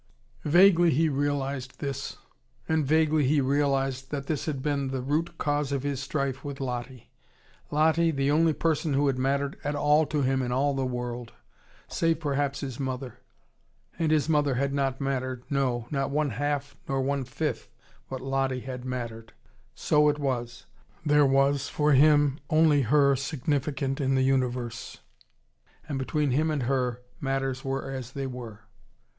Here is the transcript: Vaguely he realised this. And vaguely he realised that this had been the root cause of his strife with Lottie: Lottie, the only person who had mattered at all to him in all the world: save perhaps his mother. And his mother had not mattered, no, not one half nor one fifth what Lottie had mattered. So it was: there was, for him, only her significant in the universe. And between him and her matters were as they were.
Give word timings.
Vaguely 0.45 0.89
he 0.89 1.09
realised 1.09 1.77
this. 1.79 2.17
And 2.67 2.87
vaguely 2.87 3.27
he 3.27 3.39
realised 3.39 4.09
that 4.09 4.25
this 4.25 4.47
had 4.47 4.63
been 4.63 4.87
the 4.87 4.99
root 5.03 5.37
cause 5.37 5.71
of 5.71 5.83
his 5.83 5.99
strife 5.99 6.43
with 6.43 6.59
Lottie: 6.59 7.11
Lottie, 7.69 8.09
the 8.09 8.31
only 8.31 8.53
person 8.53 8.95
who 8.95 9.05
had 9.05 9.19
mattered 9.19 9.59
at 9.63 9.75
all 9.75 10.07
to 10.07 10.23
him 10.23 10.41
in 10.41 10.51
all 10.51 10.73
the 10.73 10.87
world: 10.87 11.33
save 11.87 12.19
perhaps 12.19 12.61
his 12.61 12.79
mother. 12.79 13.19
And 13.99 14.11
his 14.11 14.27
mother 14.27 14.55
had 14.55 14.73
not 14.73 14.99
mattered, 14.99 15.43
no, 15.51 15.85
not 15.91 16.09
one 16.09 16.31
half 16.31 16.75
nor 16.89 16.99
one 17.01 17.23
fifth 17.23 17.69
what 18.07 18.21
Lottie 18.21 18.61
had 18.61 18.83
mattered. 18.83 19.33
So 19.75 20.09
it 20.09 20.17
was: 20.17 20.65
there 21.05 21.27
was, 21.27 21.69
for 21.69 21.91
him, 21.93 22.39
only 22.49 22.81
her 22.81 23.15
significant 23.15 24.01
in 24.01 24.15
the 24.15 24.23
universe. 24.23 24.97
And 25.87 25.99
between 25.99 26.31
him 26.31 26.49
and 26.49 26.63
her 26.63 27.03
matters 27.19 27.63
were 27.63 27.91
as 27.91 28.13
they 28.13 28.25
were. 28.25 28.61